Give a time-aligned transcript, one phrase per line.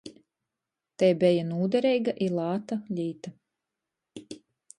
[1.03, 3.35] Tei beja nūdereiga i lāta līta.